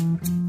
[0.00, 0.39] Mm-hmm.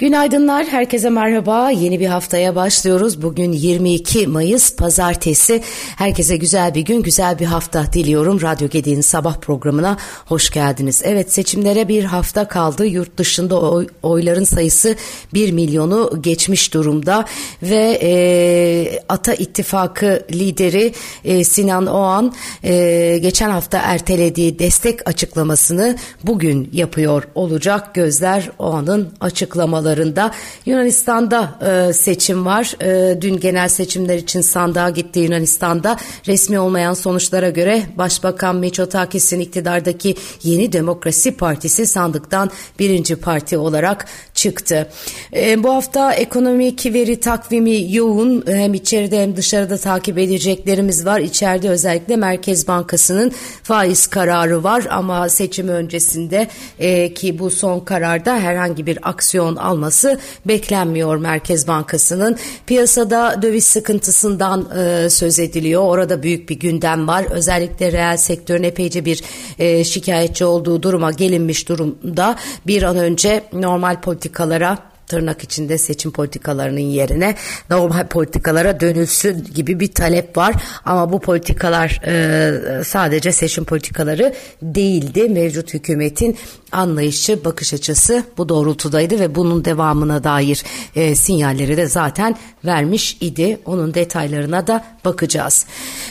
[0.00, 1.70] Günaydınlar, herkese merhaba.
[1.70, 3.22] Yeni bir haftaya başlıyoruz.
[3.22, 5.62] Bugün 22 Mayıs Pazartesi.
[5.96, 8.42] Herkese güzel bir gün, güzel bir hafta diliyorum.
[8.42, 9.96] Radyo Gedi'nin sabah programına
[10.26, 11.02] hoş geldiniz.
[11.04, 12.86] Evet seçimlere bir hafta kaldı.
[12.86, 14.96] Yurt dışında oy, oyların sayısı
[15.34, 17.24] 1 milyonu geçmiş durumda.
[17.62, 20.92] Ve e, Ata İttifakı lideri
[21.24, 27.94] e, Sinan Oğan e, geçen hafta ertelediği destek açıklamasını bugün yapıyor olacak.
[27.94, 30.30] Gözler Oğan'ın açıklamaları haftalarında
[30.66, 31.58] Yunanistan'da
[31.88, 32.74] e, seçim var.
[32.82, 35.96] E, dün genel seçimler için sandığa gitti Yunanistan'da.
[36.26, 44.06] Resmi olmayan sonuçlara göre Başbakan Mitsotakis'in iktidardaki Yeni Demokrasi Partisi sandıktan birinci parti olarak
[44.40, 44.88] çıktı.
[45.36, 48.44] E, bu hafta ekonomik veri takvimi yoğun.
[48.46, 51.20] Hem içeride hem dışarıda takip edeceklerimiz var.
[51.20, 53.32] İçeride özellikle Merkez Bankası'nın
[53.62, 60.18] faiz kararı var ama seçim öncesinde e, ki bu son kararda herhangi bir aksiyon alması
[60.46, 62.36] beklenmiyor Merkez Bankası'nın.
[62.66, 65.82] Piyasada döviz sıkıntısından e, söz ediliyor.
[65.82, 67.24] Orada büyük bir gündem var.
[67.30, 69.22] Özellikle reel sektörün epeyce bir
[69.58, 72.36] e, şikayetçi olduğu duruma gelinmiş durumda.
[72.66, 74.00] Bir an önce normal
[74.30, 74.78] politikalara
[75.10, 77.34] tırnak içinde seçim politikalarının yerine
[77.70, 80.54] normal politikalara dönülsün gibi bir talep var.
[80.84, 85.28] Ama bu politikalar e, sadece seçim politikaları değildi.
[85.28, 86.36] Mevcut hükümetin
[86.72, 90.62] anlayışı, bakış açısı bu doğrultudaydı ve bunun devamına dair
[90.96, 93.60] e, sinyalleri de zaten vermiş idi.
[93.66, 95.66] Onun detaylarına da bakacağız.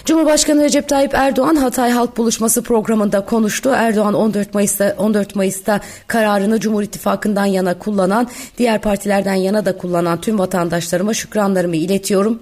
[0.05, 3.69] Cumhurbaşkanı Recep Tayyip Erdoğan Hatay Halk Buluşması programında konuştu.
[3.75, 8.27] Erdoğan 14 Mayıs'ta 14 Mayıs'ta kararını Cumhur İttifakı'ndan yana kullanan,
[8.57, 12.39] diğer partilerden yana da kullanan tüm vatandaşlarıma şükranlarımı iletiyorum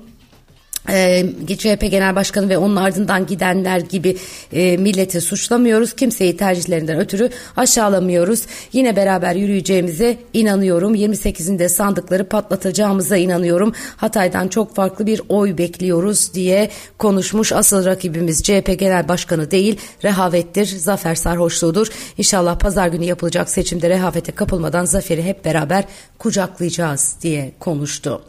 [0.89, 1.25] e,
[1.57, 4.17] CHP Genel Başkanı ve onun ardından gidenler gibi
[4.53, 5.93] e, milleti suçlamıyoruz.
[5.93, 8.45] Kimseyi tercihlerinden ötürü aşağılamıyoruz.
[8.73, 10.95] Yine beraber yürüyeceğimize inanıyorum.
[10.95, 13.73] 28'inde sandıkları patlatacağımıza inanıyorum.
[13.97, 17.51] Hatay'dan çok farklı bir oy bekliyoruz diye konuşmuş.
[17.51, 21.87] Asıl rakibimiz CHP Genel Başkanı değil, rehavettir, zafer sarhoşluğudur.
[22.17, 25.83] İnşallah pazar günü yapılacak seçimde rehavete kapılmadan zaferi hep beraber
[26.19, 28.21] kucaklayacağız diye konuştu.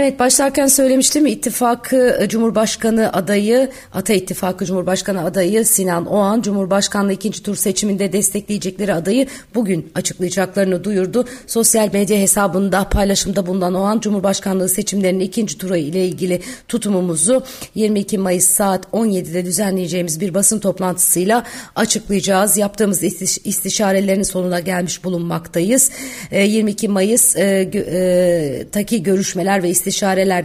[0.00, 7.42] Evet başlarken söylemiştim İttifakı e, Cumhurbaşkanı adayı Ata İttifakı Cumhurbaşkanı adayı Sinan Oğan Cumhurbaşkanlığı ikinci
[7.42, 11.24] tur seçiminde destekleyecekleri adayı bugün açıklayacaklarını duyurdu.
[11.46, 17.44] Sosyal medya hesabında paylaşımda bulunan Oğan Cumhurbaşkanlığı seçimlerinin ikinci tura ile ilgili tutumumuzu
[17.74, 21.44] 22 Mayıs saat 17'de düzenleyeceğimiz bir basın toplantısıyla
[21.76, 22.56] açıklayacağız.
[22.56, 23.02] Yaptığımız
[23.44, 25.90] istişarelerin sonuna gelmiş bulunmaktayız.
[26.32, 29.87] 22 e, Mayıs e, e, taki görüşmeler ve istişareler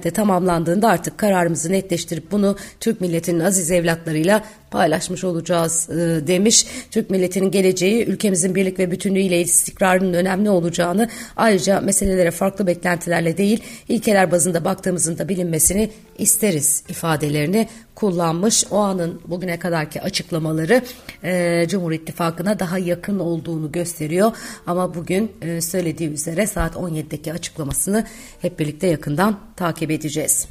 [0.04, 6.66] de tamamlandığında artık kararımızı netleştirip bunu Türk milletinin aziz evlatlarıyla paylaşmış olacağız e, demiş.
[6.92, 13.64] Türk milletinin geleceği ülkemizin birlik ve bütünlüğüyle istikrarının önemli olacağını ayrıca meselelere farklı beklentilerle değil
[13.90, 18.66] ilkeler bazında baktığımızın da bilinmesini isteriz ifadelerini kullanmış.
[18.72, 20.82] O anın bugüne kadarki açıklamaları
[21.24, 24.32] e, Cumhur İttifakı'na daha yakın olduğunu gösteriyor.
[24.68, 28.06] Ama bugün e, söylediği üzere saat 17'deki açıklamasını
[28.42, 30.48] hep birlikte yakından takip edeceğiz.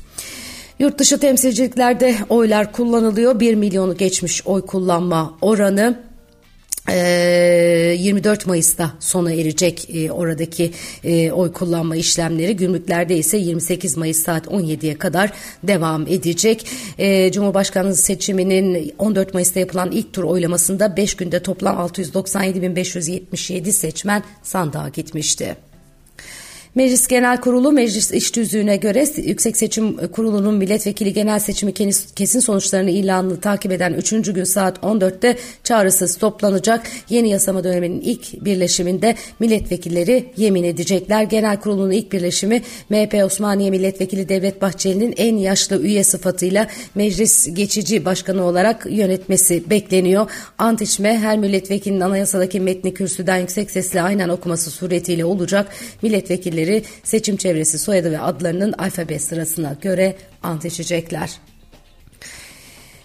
[0.82, 3.40] Yurt dışı temsilciliklerde oylar kullanılıyor.
[3.40, 5.98] 1 milyonu geçmiş oy kullanma oranı
[6.88, 10.70] 24 Mayıs'ta sona erecek oradaki
[11.32, 12.56] oy kullanma işlemleri.
[12.56, 15.32] Gümrüklerde ise 28 Mayıs saat 17'ye kadar
[15.62, 16.66] devam edecek.
[17.32, 25.56] Cumhurbaşkanlığı seçiminin 14 Mayıs'ta yapılan ilk tur oylamasında 5 günde toplam 697.577 seçmen sandığa gitmişti.
[26.74, 31.72] Meclis Genel Kurulu meclis iş tüzüğüne göre Yüksek Seçim Kurulu'nun milletvekili genel seçimi
[32.16, 34.10] kesin sonuçlarını ilanını takip eden 3.
[34.10, 36.86] gün saat 14'te çağrısız toplanacak.
[37.08, 41.22] Yeni yasama döneminin ilk birleşiminde milletvekilleri yemin edecekler.
[41.22, 48.04] Genel Kurulu'nun ilk birleşimi MHP Osmaniye Milletvekili Devlet Bahçeli'nin en yaşlı üye sıfatıyla meclis geçici
[48.04, 50.30] başkanı olarak yönetmesi bekleniyor.
[50.58, 55.68] Ant içme her milletvekilinin anayasadaki metni kürsüden yüksek sesle aynen okuması suretiyle olacak.
[56.02, 60.64] Milletvekilleri milletvekilleri seçim çevresi soyadı ve adlarının alfabe sırasına göre ant.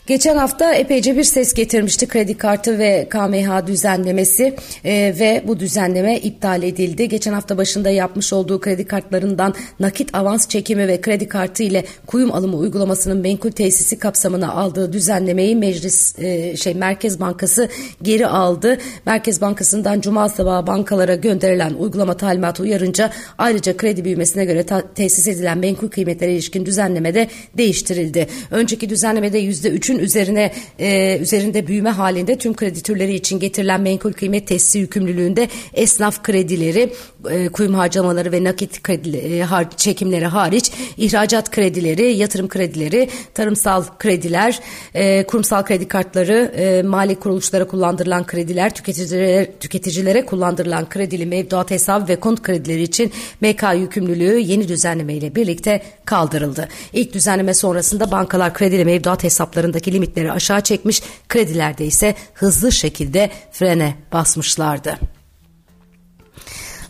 [0.07, 4.55] Geçen hafta epeyce bir ses getirmişti kredi kartı ve KMH düzenlemesi
[4.85, 7.09] e, ve bu düzenleme iptal edildi.
[7.09, 12.31] Geçen hafta başında yapmış olduğu kredi kartlarından nakit avans çekimi ve kredi kartı ile kuyum
[12.31, 17.69] alımı uygulamasının menkul tesisi kapsamına aldığı düzenlemeyi meclis e, şey Merkez Bankası
[18.01, 18.77] geri aldı.
[19.05, 24.65] Merkez Bankası'ndan cuma sabahı bankalara gönderilen uygulama talimatı uyarınca ayrıca kredi büyümesine göre
[24.95, 27.27] tesis edilen menkul kıymetlere ilişkin düzenleme de
[27.57, 28.27] değiştirildi.
[28.51, 34.13] Önceki düzenlemede %3'ün Tüketicinin üzerine e, üzerinde büyüme halinde tüm kredi türleri için getirilen menkul
[34.13, 36.93] kıymet tesisi yükümlülüğünde esnaf kredileri,
[37.29, 43.83] e, kuyum harcamaları ve nakit kredi, e, har, çekimleri hariç ihracat kredileri, yatırım kredileri, tarımsal
[43.99, 44.59] krediler,
[44.93, 52.07] e, kurumsal kredi kartları, e, mali kuruluşlara kullandırılan krediler, tüketicilere, tüketicilere kullandırılan kredili mevduat hesabı
[52.07, 53.11] ve konut kredileri için
[53.41, 56.67] MK yükümlülüğü yeni düzenleme ile birlikte kaldırıldı.
[56.93, 63.95] İlk düzenleme sonrasında bankalar kredili mevduat hesaplarındaki limitleri aşağı çekmiş, kredilerde ise hızlı şekilde frene
[64.13, 64.99] basmışlardı.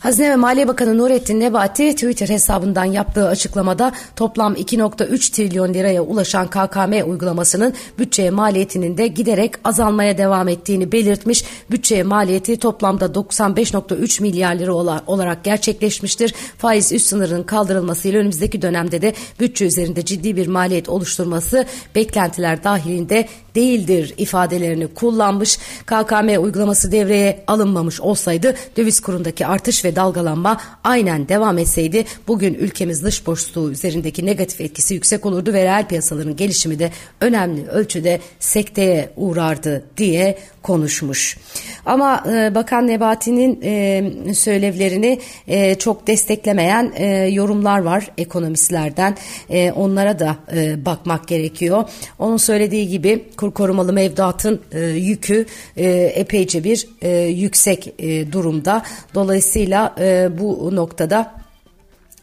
[0.00, 6.46] Hazine ve Maliye Bakanı Nurettin Nebati Twitter hesabından yaptığı açıklamada toplam 2.3 trilyon liraya ulaşan
[6.46, 11.44] KKM uygulamasının bütçeye maliyetinin de giderek azalmaya devam ettiğini belirtmiş.
[11.70, 14.74] Bütçeye maliyeti toplamda 95.3 milyar lira
[15.06, 16.34] olarak gerçekleşmiştir.
[16.58, 21.64] Faiz üst sınırının kaldırılmasıyla önümüzdeki dönemde de bütçe üzerinde ciddi bir maliyet oluşturması
[21.94, 25.58] beklentiler dahilinde değildir ifadelerini kullanmış.
[25.86, 33.04] KKM uygulaması devreye alınmamış olsaydı döviz kurundaki artış ve dalgalanma aynen devam etseydi bugün ülkemiz
[33.04, 36.90] dış boşluğu üzerindeki negatif etkisi yüksek olurdu ve reel piyasaların gelişimi de
[37.20, 41.38] önemli ölçüde sekteye uğrardı diye konuşmuş.
[41.86, 49.16] Ama e, Bakan Nebati'nin e, söylevlerini e, çok desteklemeyen e, yorumlar var ekonomistlerden.
[49.50, 51.84] E, onlara da e, bakmak gerekiyor.
[52.18, 55.46] Onun söylediği gibi kur korumalı mevduatın e, yükü
[55.76, 58.82] e, epeyce bir e, yüksek e, durumda.
[59.14, 61.20] Dolayısıyla e, bu noktada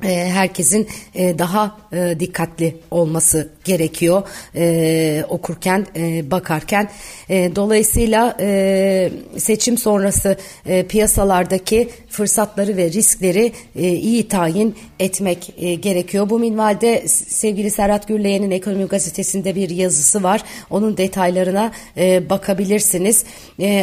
[0.02, 4.24] herkesin e, daha e, dikkatli olması gerekiyor
[5.30, 5.86] okurken
[6.32, 6.90] bakarken
[7.30, 8.38] dolayısıyla
[9.38, 10.38] seçim sonrası
[10.90, 16.30] piyasalardaki fırsatları ve riskleri iyi tayin etmek gerekiyor.
[16.30, 20.44] Bu minvalde sevgili Serhat Gürleyen'in Ekonomi Gazetesi'nde bir yazısı var.
[20.70, 21.72] Onun detaylarına
[22.30, 23.24] bakabilirsiniz.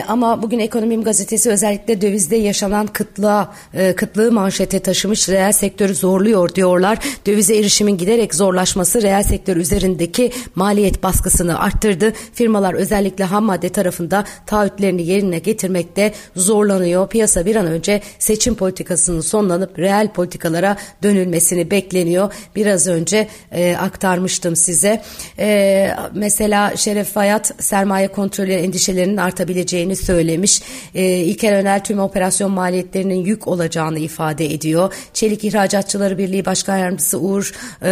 [0.09, 3.55] ama bugün Ekonomi Gazetesi özellikle dövizde yaşanan kıtlığa,
[3.97, 6.99] kıtlığı manşete taşımış reel sektörü zorluyor diyorlar.
[7.26, 12.12] Dövize erişimin giderek zorlaşması reel sektör üzerindeki maliyet baskısını arttırdı.
[12.34, 17.08] Firmalar özellikle ham madde tarafında taahhütlerini yerine getirmekte zorlanıyor.
[17.08, 22.32] Piyasa bir an önce seçim politikasının sonlanıp reel politikalara dönülmesini bekleniyor.
[22.56, 25.02] Biraz önce e, aktarmıştım size.
[25.38, 30.62] E, mesela Şeref Fayat sermaye kontrolü endişelerinin artabileceğini söylemiş.
[30.94, 34.93] E, İlker Önel tüm operasyon maliyetlerinin yük olacağını ifade ediyor.
[35.14, 37.52] Çelik ihracat Sanatçıları Birliği Başkan Yardımcısı Uğur
[37.82, 37.88] e,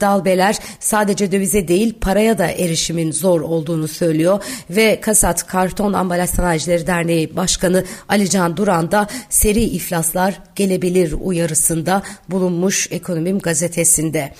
[0.00, 6.86] Dalbeler sadece dövize değil paraya da erişimin zor olduğunu söylüyor ve Kasat Karton Ambalaj Sanayicileri
[6.86, 14.32] Derneği Başkanı Alican Duran da seri iflaslar gelebilir uyarısında bulunmuş Ekonomim gazetesinde.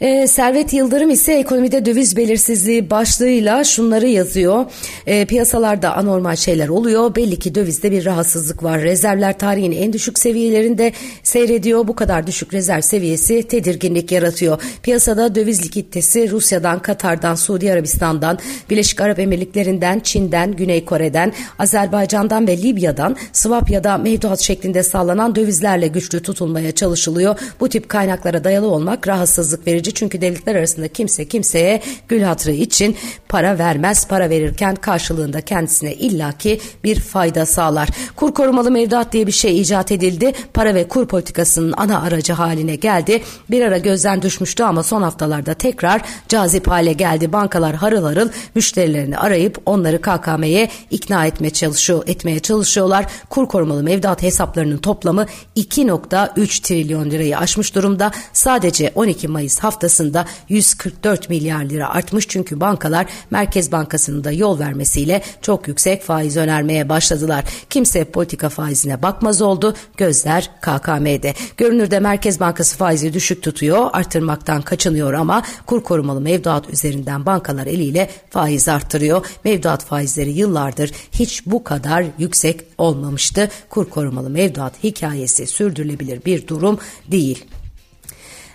[0.00, 4.64] E, Servet Yıldırım ise ekonomide döviz belirsizliği başlığıyla şunları yazıyor.
[5.06, 7.16] E, piyasalarda anormal şeyler oluyor.
[7.16, 8.80] Belli ki dövizde bir rahatsızlık var.
[8.82, 10.92] Rezervler tarihin en düşük seviyelerinde
[11.22, 11.88] seyrediyor.
[11.88, 14.62] Bu kadar düşük rezerv seviyesi tedirginlik yaratıyor.
[14.82, 18.38] Piyasada döviz likiditesi Rusya'dan, Katar'dan, Suudi Arabistan'dan,
[18.70, 25.34] Birleşik Arap Emirlikleri'nden, Çin'den, Güney Kore'den, Azerbaycan'dan ve Libya'dan swap ya da mevduat şeklinde sağlanan
[25.34, 27.38] dövizlerle güçlü tutulmaya çalışılıyor.
[27.60, 32.52] Bu tip kaynaklara dayalı olmak rahatsızlık verici edici çünkü devletler arasında kimse kimseye gül hatırı
[32.52, 32.96] için
[33.28, 34.08] para vermez.
[34.08, 37.88] Para verirken karşılığında kendisine illaki bir fayda sağlar.
[38.16, 40.32] Kur korumalı mevduat diye bir şey icat edildi.
[40.54, 43.22] Para ve kur politikasının ana aracı haline geldi.
[43.50, 47.32] Bir ara gözden düşmüştü ama son haftalarda tekrar cazip hale geldi.
[47.32, 53.06] Bankalar harıl harıl müşterilerini arayıp onları KKM'ye ikna etmeye çalışıyor, etmeye çalışıyorlar.
[53.30, 55.26] Kur korumalı mevduat hesaplarının toplamı
[55.56, 58.10] 2.3 trilyon lirayı aşmış durumda.
[58.32, 64.58] Sadece 12 Mayıs hafta haftasında 144 milyar lira artmış çünkü bankalar Merkez Bankası'nın da yol
[64.58, 67.44] vermesiyle çok yüksek faiz önermeye başladılar.
[67.70, 69.74] Kimse politika faizine bakmaz oldu.
[69.96, 71.34] Gözler KKM'de.
[71.56, 78.10] Görünürde Merkez Bankası faizi düşük tutuyor, artırmaktan kaçınıyor ama kur korumalı mevduat üzerinden bankalar eliyle
[78.30, 79.26] faiz arttırıyor.
[79.44, 83.48] Mevduat faizleri yıllardır hiç bu kadar yüksek olmamıştı.
[83.70, 86.78] Kur korumalı mevduat hikayesi sürdürülebilir bir durum
[87.10, 87.44] değil.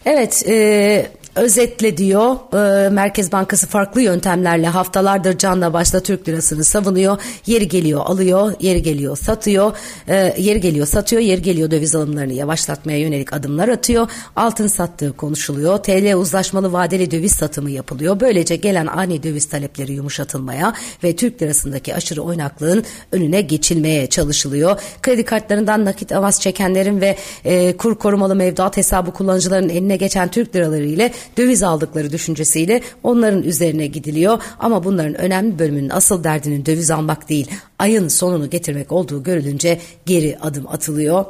[0.06, 7.18] Evet, e, Özetle diyor e, Merkez Bankası farklı yöntemlerle haftalardır canla başla Türk lirasını savunuyor.
[7.46, 12.98] Yeri geliyor alıyor, yeri geliyor satıyor, e, yeri geliyor satıyor, yeri geliyor döviz alımlarını yavaşlatmaya
[12.98, 14.08] yönelik adımlar atıyor.
[14.36, 15.78] Altın sattığı konuşuluyor.
[15.78, 18.20] TL uzlaşmalı vadeli döviz satımı yapılıyor.
[18.20, 20.74] Böylece gelen ani döviz talepleri yumuşatılmaya
[21.04, 24.82] ve Türk lirasındaki aşırı oynaklığın önüne geçilmeye çalışılıyor.
[25.02, 30.56] Kredi kartlarından nakit avans çekenlerin ve e, kur korumalı mevduat hesabı kullanıcıların eline geçen Türk
[30.56, 34.42] liraları ile döviz aldıkları düşüncesiyle onların üzerine gidiliyor.
[34.60, 40.38] Ama bunların önemli bölümünün asıl derdinin döviz almak değil ayın sonunu getirmek olduğu görülünce geri
[40.42, 41.26] adım atılıyor.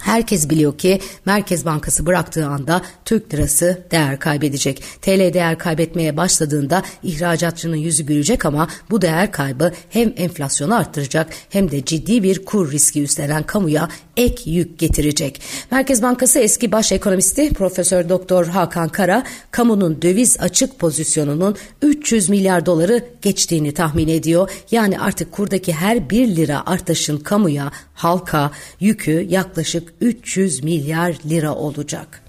[0.00, 4.82] Herkes biliyor ki Merkez Bankası bıraktığı anda Türk lirası değer kaybedecek.
[5.02, 11.70] TL değer kaybetmeye başladığında ihracatçının yüzü gülecek ama bu değer kaybı hem enflasyonu arttıracak hem
[11.70, 15.42] de ciddi bir kur riski üstlenen kamuya ek yük getirecek.
[15.70, 22.66] Merkez Bankası eski baş ekonomisti Profesör Doktor Hakan Kara kamunun döviz açık pozisyonunun 300 milyar
[22.66, 24.50] doları geçtiğini tahmin ediyor.
[24.70, 28.50] Yani artık kurdaki her 1 lira artışın kamuya, halka
[28.80, 32.25] yükü yaklaşık 300 milyar lira olacak.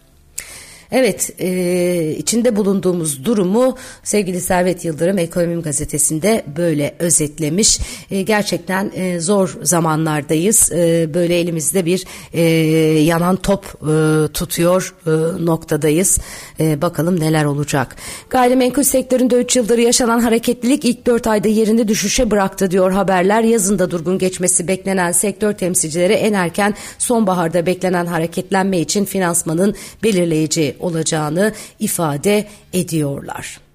[0.91, 7.79] Evet, e, içinde bulunduğumuz durumu sevgili Servet Yıldırım Ekonomim Gazetesi'nde böyle özetlemiş.
[8.11, 10.71] E, gerçekten e, zor zamanlardayız.
[10.71, 12.41] E, böyle elimizde bir e,
[13.01, 15.11] yanan top e, tutuyor e,
[15.45, 16.19] noktadayız.
[16.59, 17.95] E, bakalım neler olacak.
[18.29, 23.43] Gayrimenkul sektöründe 3 yıldır yaşanan hareketlilik ilk 4 ayda yerini düşüşe bıraktı diyor haberler.
[23.43, 31.53] Yazında durgun geçmesi beklenen sektör temsilcileri en erken sonbaharda beklenen hareketlenme için finansmanın belirleyici olacağını
[31.79, 33.66] ifade ediyorlar.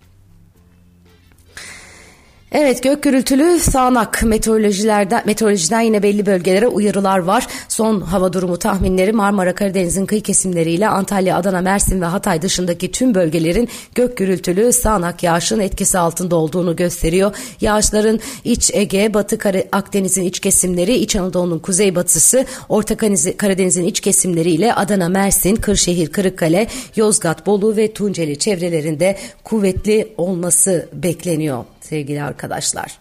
[2.55, 7.47] Evet gök gürültülü sağanak meteorolojilerden meteorolojiden yine belli bölgelere uyarılar var.
[7.69, 13.15] Son hava durumu tahminleri Marmara Karadeniz'in kıyı kesimleriyle Antalya, Adana, Mersin ve Hatay dışındaki tüm
[13.15, 17.37] bölgelerin gök gürültülü sağanak yağışın etkisi altında olduğunu gösteriyor.
[17.61, 19.39] Yağışların iç Ege, Batı
[19.73, 22.97] Akdeniz'in iç kesimleri, İç Anadolu'nun kuzeybatısı, Orta
[23.37, 26.67] Karadeniz'in iç kesimleriyle Adana, Mersin, Kırşehir, Kırıkkale,
[26.97, 32.99] Yozgat, Bolu ve Tunceli çevrelerinde kuvvetli olması bekleniyor sevgili arkadaşlar.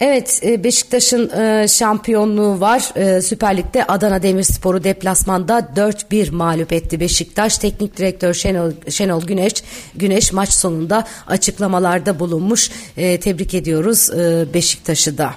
[0.00, 2.90] Evet e, Beşiktaş'ın e, şampiyonluğu var.
[2.96, 7.58] E, Süper Lig'de Adana Demirspor'u deplasmanda 4-1 mağlup etti Beşiktaş.
[7.58, 9.52] Teknik direktör Şenol, Şenol Güneş
[9.94, 12.70] Güneş maç sonunda açıklamalarda bulunmuş.
[12.94, 14.10] Tebrik ediyoruz
[14.54, 15.34] Beşiktaş'ı da.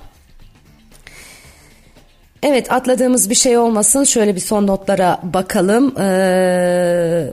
[2.44, 4.04] Evet atladığımız bir şey olmasın.
[4.04, 6.00] Şöyle bir son notlara bakalım.
[6.00, 7.32] Ee,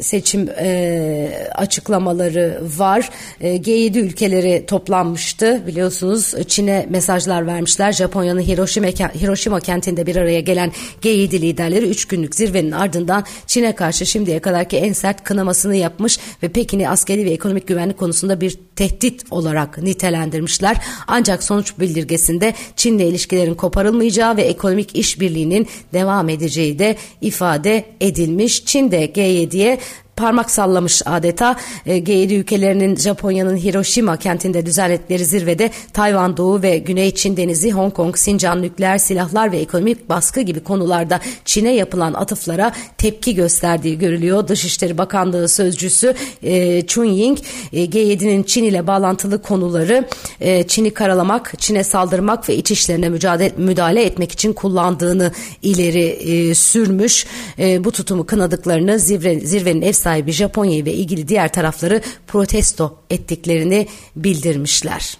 [0.00, 3.10] seçim e, açıklamaları var.
[3.40, 6.34] E, G7 ülkeleri toplanmıştı biliyorsunuz.
[6.48, 7.92] Çin'e mesajlar vermişler.
[7.92, 14.06] Japonya'nın Hiroşima, Hiroşima kentinde bir araya gelen G7 liderleri 3 günlük zirvenin ardından Çin'e karşı
[14.06, 19.24] şimdiye kadarki en sert kınamasını yapmış ve Pekin'i askeri ve ekonomik güvenlik konusunda bir tehdit
[19.30, 20.76] olarak nitelendirmişler.
[21.06, 28.64] Ancak sonuç bildirgesinde Çin'le ilişkilerin koparılmayacağı ve ekonomik işbirliğinin devam edeceği de ifade edilmiş.
[28.64, 29.78] Çin de G7'ye
[30.20, 31.56] parmak sallamış adeta.
[31.86, 37.94] E, G7 ülkelerinin Japonya'nın Hiroşima kentinde düzenledikleri zirvede Tayvan Doğu ve Güney Çin Denizi, Hong
[37.94, 44.48] Kong, Sincan, nükleer silahlar ve ekonomik baskı gibi konularda Çin'e yapılan atıflara tepki gösterdiği görülüyor.
[44.48, 47.38] Dışişleri Bakanlığı sözcüsü e, Chun Ying
[47.72, 50.08] e, G7'nin Çin ile bağlantılı konuları
[50.40, 56.54] e, Çin'i karalamak, Çin'e saldırmak ve iç işlerine mücadele, müdahale etmek için kullandığını ileri e,
[56.54, 57.26] sürmüş.
[57.58, 59.92] E, bu tutumu kınadıklarını zirve, zirvenin ev
[60.32, 63.86] Japonya'yı ve ilgili diğer tarafları protesto ettiklerini
[64.16, 65.18] bildirmişler.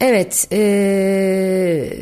[0.00, 1.92] Evet, ee,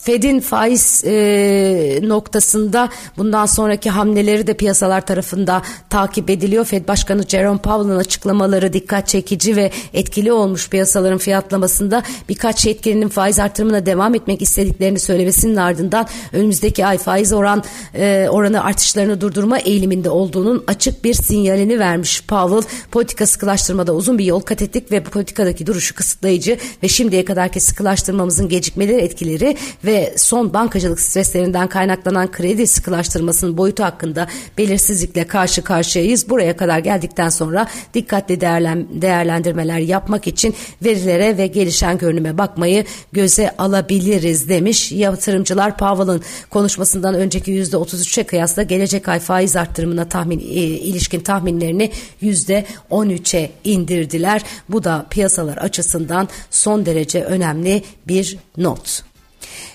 [0.00, 2.88] Fed'in faiz e, noktasında
[3.18, 6.64] bundan sonraki hamleleri de piyasalar tarafında takip ediliyor.
[6.64, 13.38] Fed Başkanı Jerome Powell'ın açıklamaları dikkat çekici ve etkili olmuş piyasaların fiyatlamasında birkaç yetkilinin faiz
[13.38, 17.64] artırımına devam etmek istediklerini söylemesinin ardından önümüzdeki ay faiz oran
[17.94, 22.62] e, oranı artışlarını durdurma eğiliminde olduğunun açık bir sinyalini vermiş Powell.
[22.90, 27.60] Politika sıkılaştırmada uzun bir yol kat ettik ve bu politikadaki duruşu kısıtlayıcı ve şimdiye kadarki
[27.60, 34.26] sıkılaştırmamızın gecikmeleri etkileri ve ve son bankacılık streslerinden kaynaklanan kredi sıkılaştırmasının boyutu hakkında
[34.58, 36.28] belirsizlikle karşı karşıyayız.
[36.28, 40.54] Buraya kadar geldikten sonra dikkatli değerlendirmeler yapmak için
[40.84, 44.92] verilere ve gelişen görünüme bakmayı göze alabiliriz demiş.
[44.92, 51.90] Yatırımcılar Powell'ın konuşmasından önceki %33'e kıyasla gelecek ay faiz arttırımına tahmin e, ilişkin tahminlerini
[52.22, 54.42] %13'e indirdiler.
[54.68, 59.10] Bu da piyasalar açısından son derece önemli bir not.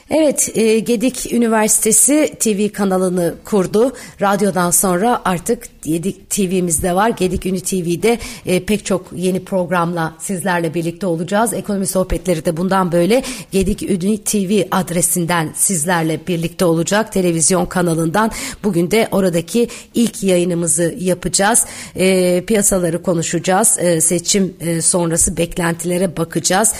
[0.09, 3.93] Evet, e, Gedik Üniversitesi TV kanalını kurdu.
[4.21, 7.09] Radyodan sonra artık Gedik TV'mizde var.
[7.09, 11.53] Gedik Ünü TV'de e, pek çok yeni programla sizlerle birlikte olacağız.
[11.53, 17.13] Ekonomi sohbetleri de bundan böyle Gedik Ünü TV adresinden sizlerle birlikte olacak.
[17.13, 18.31] Televizyon kanalından.
[18.63, 21.65] Bugün de oradaki ilk yayınımızı yapacağız.
[21.95, 23.67] E, piyasaları konuşacağız.
[23.99, 26.73] Seçim sonrası beklentilere bakacağız.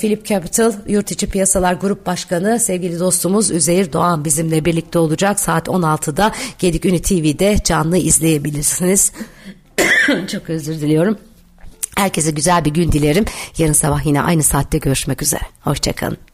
[0.00, 5.40] Philip Capital Yurt İçi Piyasalar Grup Başkanı Başkanı sevgili dostumuz Üzeyir Doğan bizimle birlikte olacak.
[5.40, 9.12] Saat 16'da Gedik Ünü TV'de canlı izleyebilirsiniz.
[10.32, 11.18] Çok özür diliyorum.
[11.96, 13.24] Herkese güzel bir gün dilerim.
[13.58, 15.42] Yarın sabah yine aynı saatte görüşmek üzere.
[15.60, 16.27] Hoşçakalın.